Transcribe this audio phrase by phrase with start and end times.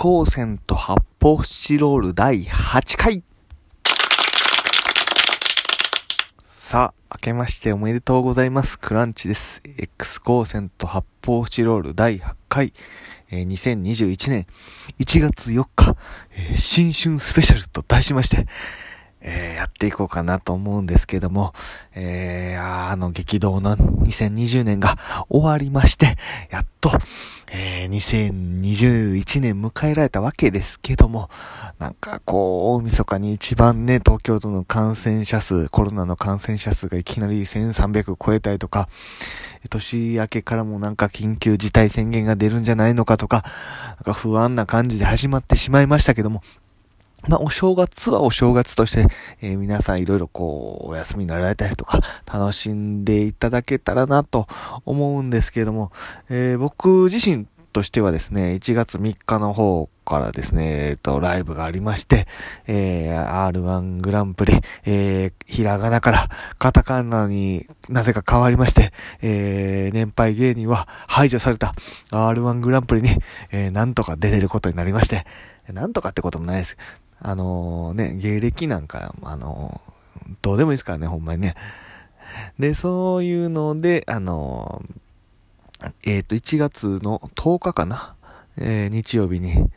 [0.00, 3.24] 光線と発泡スチロール第8回
[6.44, 8.78] さあ、明けましておめでとうございます。
[8.78, 9.60] クランチです。
[9.76, 12.72] X 光線と発泡スチロール第8回、
[13.32, 14.46] えー、2021年
[15.00, 15.96] 1月4日、
[16.30, 18.46] えー、新春スペシャルと題しまして、
[19.20, 21.52] えー、やっていこうかなと思うんですけども、
[21.94, 24.96] えー、あの激動の2020年が
[25.28, 26.16] 終わりまして、
[26.50, 26.90] やっと、
[27.50, 31.30] えー、2021年迎えられたわけですけども、
[31.78, 38.88] なんかこう、大晦日に一番ね、東京都の感染者数、コロナの感染者数がいきなり1300超えたりとか、
[39.70, 43.44] 年明けからもなんか緊急事態宣言が出るんじゃないのかとか、
[43.88, 46.42] なんか不安な感じで始まってしまいましたけども、
[47.26, 49.06] まあ、お正月はお正月として、
[49.40, 52.00] えー、皆さんいろいろこう、お休みになられたりとか、
[52.32, 54.46] 楽しんでいただけたらなと
[54.84, 55.90] 思うんですけれども、
[56.28, 62.26] えー、僕自身としてはですね、1月3日の方からですね、えっと、ライブがありまして、
[62.66, 71.74] えー、R1 グランプリ、えー、ひらがなからカタカナになぜか変わりまして、えー、年配芸人は排除された
[72.10, 73.10] R1 グランプリに、
[73.50, 75.26] えー、なんとか出れることになりまして、
[75.72, 76.78] なんとかってこともないです。
[77.20, 81.54] あのー、ね、芸歴なんか、あのー、どうでもいいですからね、ほんまにね。
[82.58, 88.14] で、そういうので、あのー、えっ、と、1月の10日かな、
[88.56, 89.70] えー、日曜日に、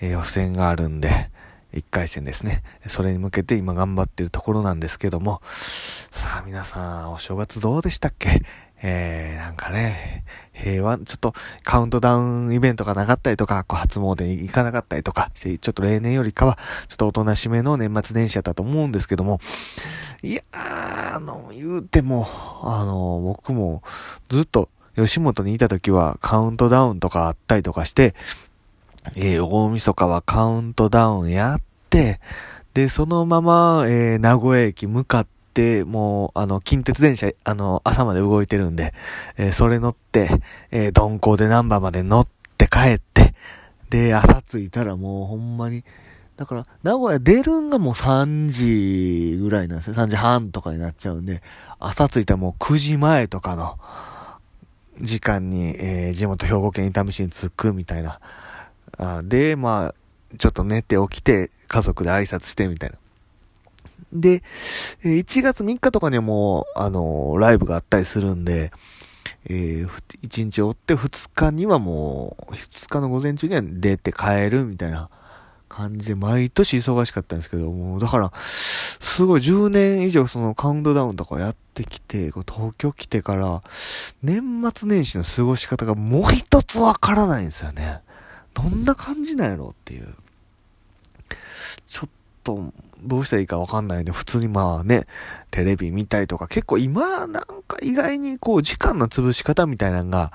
[0.00, 1.30] え、予選があるんで、
[1.72, 2.62] 1回戦ですね。
[2.86, 5.40] それに向けて今頑張ってるところなんですけども、
[6.14, 8.42] さあ皆さん、お正月どうでしたっけ？
[8.82, 11.32] えー、なんかね、平和、ちょっと
[11.62, 19.40] カウントダウンイベントがなかったりとか、こう初詣に行かなかったりとかして、ちょっと例年よりかは、ちょっとおとなしめの年末年始やったと思うんですけども、
[20.22, 22.28] いやー、あの、言うても、
[22.62, 23.82] あの、僕も
[24.28, 28.14] ずっと吉本にいた時はカウントダウンとかあったりとかして、
[29.16, 32.20] えー、大晦日はカウントダウンやって、
[32.74, 35.32] で、そのまま、えー、名古屋駅向かって、、
[35.84, 38.94] もう、あの、近鉄電車、あの、朝まで動いてるんで、
[39.36, 40.40] えー、それ乗って、
[40.70, 43.34] えー、鈍行でナンバーまで乗って帰って、
[43.90, 45.84] で、朝着いたらもうほんまに、
[46.36, 49.94] だから、名古屋出るんがもう3時ぐらいなんですよ。
[49.94, 51.42] 3時半とかになっちゃうんで、
[51.78, 53.78] 朝着いたらもう9時前とかの
[55.00, 58.20] 時間に、えー、地元兵庫県伊丹市に着くみたいな。
[58.98, 62.96] あで、まあ、ちょっと寝て起きて、家族で挨拶してみたいな。
[64.12, 64.42] で、
[65.02, 68.72] 1月3日とかにはもう、あの、ライブがあったりするんで、
[69.46, 69.88] えー、
[70.22, 75.08] 1日追って2日にはもう、2日の午前中には出て帰るみたいな
[75.68, 83.62] 感じで、毎年忙しかったんですけどもう、だから、すごい10年以上そのカウントダウンとかやってきて、東京来てから、
[84.22, 88.00] 年末年始の過ごし方がもう一つわからないんですよね。
[88.54, 90.14] どんな感じなんやろっていう。
[91.86, 92.08] ちょっ
[92.42, 92.72] と、
[93.02, 95.06] どうしたらいいかわかんないんで、普通にまあね、
[95.50, 100.32] テレビ見たりとか、結構今なんか意外にこう時間の潰し方みたいなのが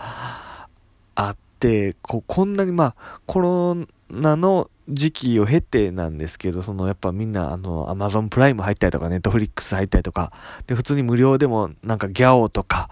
[1.15, 2.95] あって、こうこんなにまあ
[3.25, 3.77] コロ
[4.09, 10.31] ナの時期を経てなんですけど、そのやっぱみんなあの Amazon プライム入ったりとか Netflix 入ったりとか、
[10.67, 12.89] で普通に無料でもなんかギャオとか、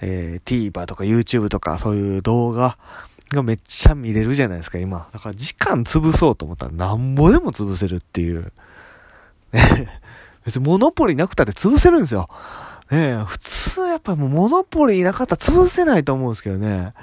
[0.00, 2.78] えー、TVer とか YouTube とかそういう動画
[3.30, 5.08] がめっちゃ見れるじゃないですか、今。
[5.12, 8.52] だから時間潰そうと思ったらなんぼでも潰せるっていう。
[10.44, 12.28] 別にモノポリなくたって潰せるんですよ。
[12.90, 16.94] ね普通やっぱもうモノポリなかったら潰せないと思うんですけどね。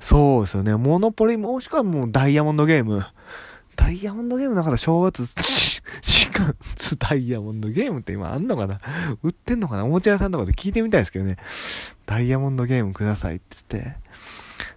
[0.00, 0.76] そうですよね。
[0.76, 3.04] モノポリもしくはもうダイヤモンドゲーム。
[3.76, 5.22] ダイヤモンドゲームなかったら正月、
[6.02, 8.78] 4月ダイヤモンドゲームって今あんのかな？
[9.22, 9.84] 売ってんのかな？
[9.84, 11.36] おもちゃ屋さんとかで聞いてみたいですけどね。
[12.04, 13.96] ダイヤモンドゲームくださいって言って。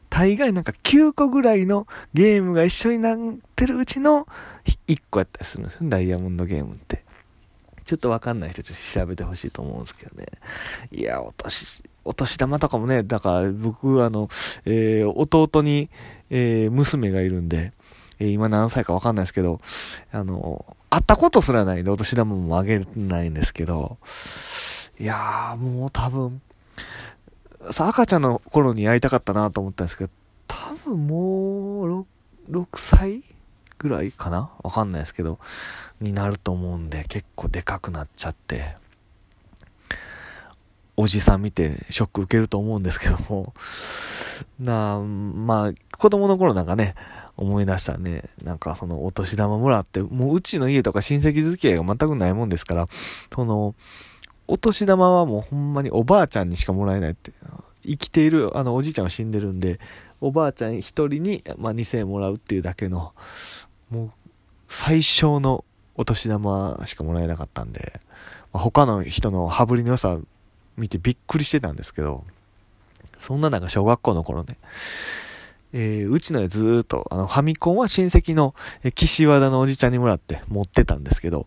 [0.10, 3.18] 大概なんか9個ぐらいのゲームが一緒になっ
[3.56, 4.28] てるうちの
[4.88, 7.04] 1個やったりするんですよ、ダイヤモンドゲームって。
[7.90, 10.28] ちょっとわかんない人ちょっと調べてほしいと思うんですけどね。
[10.92, 14.30] いや、お年、お年玉とかもね、だから僕、あの、
[14.66, 15.90] えー、弟に、
[16.30, 17.74] えー、娘がいるんで、
[18.20, 19.60] えー、今何歳かわかんないですけど、
[20.12, 23.98] あの、会ったことすらないんで、お年玉もあげないんですけど、
[25.00, 26.42] いやー、もう多分、
[27.72, 30.12] さ、赤ちゃんの頃に会いたかったなと思ったんですけど、
[30.48, 32.06] 多分もう
[32.52, 33.24] 6、6歳
[33.78, 34.50] ぐらいかな？
[34.64, 35.40] わかんないですけど、
[36.02, 38.76] になると思うんで、結構でかくなっちゃって、
[40.98, 43.54] おじさん見てショック受けると思うんですけども、
[44.60, 46.96] なあ、まあ、子供の頃なんかね、
[47.38, 52.88] 思い出したね、なんかそのお年玉もらって、もううちの家とか親戚付き合いが全くないもんですから、
[53.34, 53.76] その、
[54.52, 57.32] お年玉はもうほんまにおばあちゃんにしかもらえないって。
[57.84, 59.80] 生きている、あの、おじいちゃんは死んでるんで、
[60.20, 63.14] おばあちゃん1人に、まあ、2000円もらうっていうだけの、
[63.90, 64.12] もう、
[64.68, 65.64] 最小の
[65.96, 68.00] お年玉しかもらえなかったんで、
[68.52, 70.18] まあ、他の人の羽振りの良さ
[70.78, 72.26] 見てびっくりしてたんですけど、
[73.18, 74.58] そんな中小学校の頃ね、
[75.74, 81.46] えー、うちのやずっと、あの、ファミコンは親戚の、え岸和田のおじちゃんにもらって持ってたんですけど、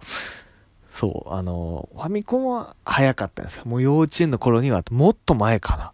[0.93, 3.65] そう、あの、ファミコンは早かったんですよ。
[3.65, 5.93] もう幼稚園の頃にはもっと前かな。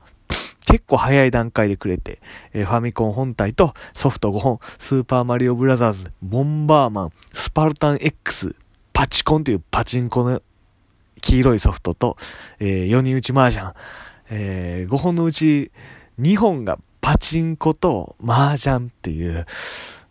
[0.67, 2.21] 結構早い段階でくれて、
[2.53, 8.55] えー、ファミコン本体とソフト5本、スーパーマリオブラザーズ、ボンバーマン、スパルタン X、
[8.93, 10.43] パチコンというパチンコの
[11.23, 12.17] 黄色いソフトと、
[12.59, 13.73] えー、4人打ち麻雀、
[14.31, 15.71] えー、5本のうち
[16.21, 19.47] 2本がパチンコと麻雀っていう、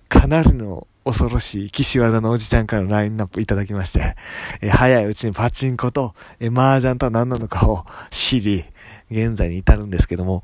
[0.09, 4.15] かなりの恐ろしい岸和田のおじちゃんからのラインナップいただきまして、
[4.61, 8.65] えー、早いうちにパチンコと、えー、麻雀とは何なのかを知り、
[9.09, 10.43] 現在に至るんですけども、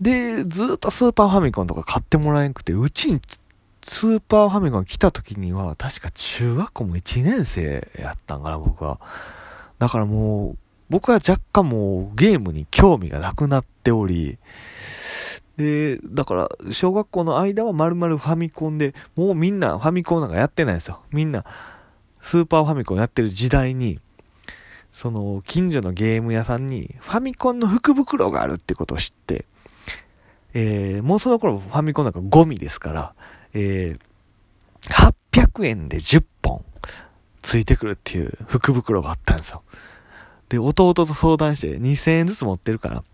[0.00, 3.20] で、ずっとスーパーファミコンとか買ってもらえんくて、うちに
[3.82, 9.00] スーパーファミコン来た時には、確か中学校も1年生やったんかな、僕は。
[9.78, 10.58] だからもう、
[10.90, 14.38] 僕は若干もうゲームに興味がなくなっており、
[15.58, 21.00] で、だから、小学校の間は丸々ファミコンで、もうみんなファミコンなんかやってないんですよ。
[21.10, 21.44] みんな、
[22.22, 23.98] スーパーファミコンやってる時代に、
[24.92, 29.46] その、近所のゲーム屋さんに、ファミコンの福袋があるってことを知って、
[30.54, 33.14] えー、もうその頃ファミコンなんかゴミですから、
[33.52, 36.64] えー、800円で10本
[37.42, 39.62] ついてくるっていう福袋があったんですよ。
[40.48, 43.04] で、弟と相談して2000円ずつ持ってるから、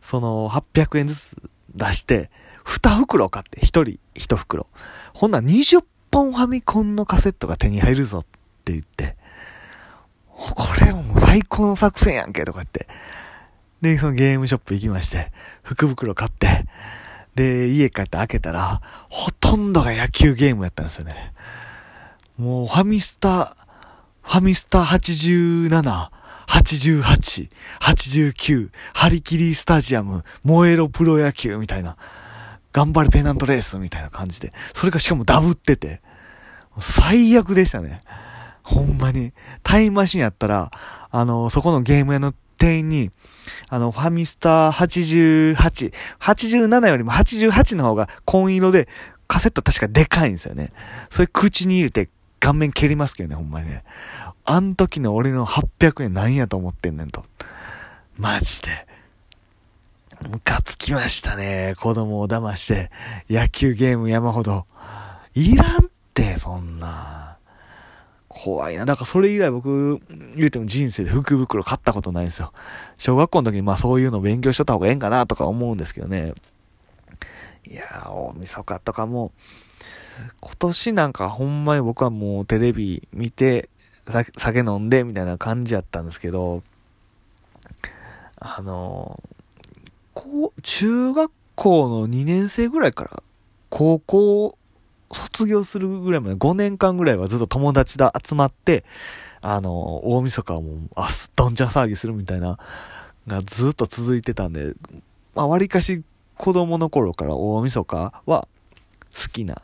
[0.00, 1.36] その800円ずつ
[1.74, 2.30] 出して、
[2.64, 3.82] 2袋買って、1人
[4.14, 4.66] 1袋。
[5.12, 8.24] ほんなら20本ファミコンのカセットが手に入るぞっ
[8.64, 9.16] て言って、
[10.28, 12.86] これも最高の作戦やんけとか言って。
[13.80, 15.32] で、そのゲームショップ行きまして、
[15.62, 16.64] 福袋買って、
[17.34, 18.80] で、家帰って開けたら、
[19.10, 21.32] ほとんどが野球ゲームやったんですよね。
[22.38, 23.56] もう、ファミスタ、
[24.22, 26.10] ファミスタ87、
[26.54, 31.96] 88、89、ハリキリスタジアム、燃えろプロ野球みたいな、
[32.72, 36.00] 頑張れペナントレースみたいな感じで、それがしかもダブってて、
[36.78, 38.00] 最悪でしたね。
[38.62, 39.32] ほんまに。
[39.62, 40.70] タイムマシンやったら、
[41.10, 43.10] あの、そこのゲーム屋の店員に、
[43.68, 48.88] あの、ファミスター88、87よりも88の方が紺色で、
[49.26, 50.70] カセット確かでかいんですよね。
[51.10, 53.84] それ口に入れて顔面蹴りますけどね、ほんまにね。
[54.44, 57.24] あん時の俺の800円なんやと思ってんねんと。
[58.16, 58.86] マジで。
[60.28, 61.74] ムカつきましたね。
[61.78, 62.90] 子供を騙して、
[63.28, 64.66] 野球ゲーム山ほど。
[65.34, 67.38] いらんって、そんな。
[68.28, 68.84] 怖いな。
[68.84, 70.00] だからそれ以外僕、
[70.36, 72.52] 言うても人生で福袋買ったことないんですよ。
[72.98, 76.34] 小学校の時にまあそういうの勉強しとった方がええんかなとか思うんですけどね。
[77.66, 79.32] いやー、大晦日とかも、
[80.40, 83.68] 今年なんかほんまに僕はもうテレビ見て、
[84.36, 86.62] 酒飲んでみたいな感じやったんですけど、
[88.36, 89.22] あの、
[90.12, 93.22] こう、中学校の2年生ぐらいから
[93.70, 94.58] 高校
[95.12, 98.84] 卒業するぐらいまで5年間ぐらいはずっと友達だ集まって、
[99.40, 102.58] あの、大晦日はもう、あ、どんちゃん騒ぎするみたいな、
[103.26, 104.74] がずっと続いてたんで、
[105.34, 106.02] まあ、割かし
[106.36, 108.48] 子供の頃から大晦日は
[109.14, 109.62] 好きな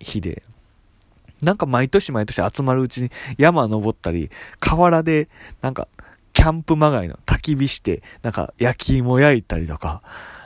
[0.00, 0.42] 日で、
[1.42, 5.28] なんか毎年毎年集まるうちに山登ったり、河原で
[5.60, 5.88] なんか
[6.32, 10.02] キャンプまがいの焚き火して、なんか焼き芋焼いたりとか、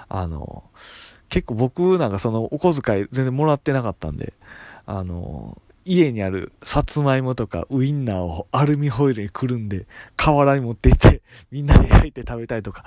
[0.08, 0.64] あの、
[1.28, 4.34] 結構僕なんかそのお小遣い全然もらってなかったんで、
[4.86, 12.84] あの、家にあるさつまいもとかウインナーをアルミホイルにくるんで河原に持って行ってみんなで焼いて食べたりとか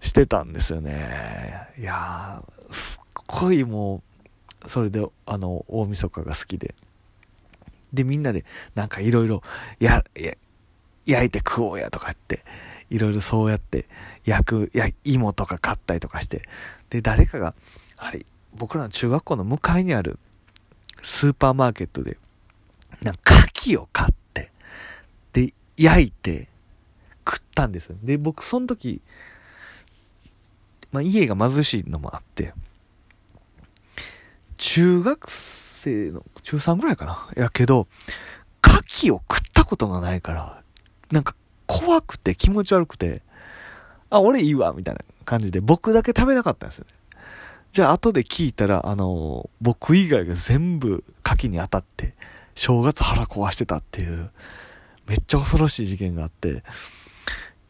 [0.00, 1.68] してたんですよね。
[1.78, 4.02] いやー、すっごいも
[4.64, 6.74] う、それであの、大晦日が好きで。
[7.96, 8.44] で、みんなで
[8.76, 9.42] なんかいろいろ
[9.80, 10.04] や、
[11.04, 12.44] 焼いて食おうやとかって、
[12.90, 13.86] いろいろそうやって
[14.24, 16.42] 焼く、や、芋とか買ったりとかして、
[16.90, 17.54] で、誰かが、
[17.96, 18.24] あれ、
[18.54, 20.18] 僕らの中学校の向かいにある
[21.02, 22.16] スーパーマーケットで、
[23.02, 24.50] なんか牡蠣を買って、
[25.32, 26.48] で、焼いて
[27.26, 27.96] 食ったんですよ。
[28.02, 29.00] で、僕その時、
[30.92, 32.54] まあ家が貧しいのもあって、
[34.56, 37.28] 中学生の、中3ぐらいかな。
[37.36, 37.88] やけど、
[38.64, 40.62] 牡蠣を食ったことがないから、
[41.10, 41.34] なんか
[41.66, 43.22] 怖くて気持ち悪くて、
[44.10, 46.94] あ、俺いいわ、みたいな感じで、僕だけ食べなかったんですよね。
[47.72, 52.14] じゃあ後で聞いたら、あの、僕以外が全部牡蠣に当たって、
[52.54, 54.30] 正月腹壊してたっていう、
[55.06, 56.62] めっちゃ恐ろしい事件があって、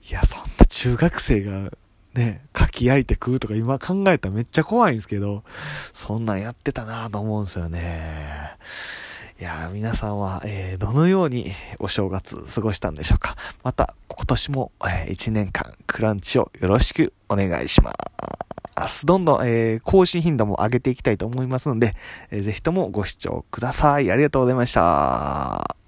[0.08, 1.70] いや、そんな中学生が
[2.16, 5.44] ね、かき焼いて食うとか今考えたらめっちゃ怖いんですけど、
[5.92, 8.56] そんなんやってたなと思うんですよね。
[9.38, 17.92] いや皆さんは、えー、どのようにお正月過ごしたんでしょうかまた、今年も、えー、1年間、クランチをよろしくお願いしま
[18.88, 19.04] す。
[19.04, 21.94] どんどん、えー、更新頻度も上げていきたいと思いますので、
[22.30, 24.10] えー、ぜひともご視聴ください。
[24.10, 25.85] ありがとうございました。